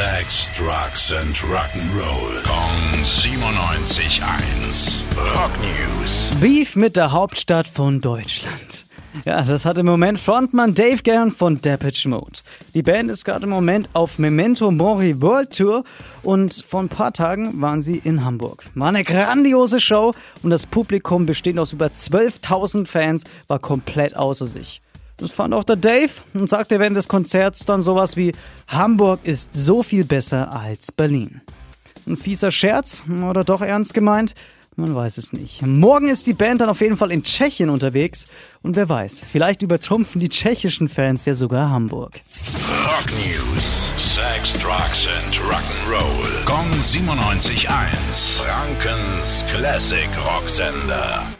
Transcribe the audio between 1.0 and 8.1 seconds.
and Rock'n'Roll. Kong 97.1. Rock News. Beef mit der Hauptstadt von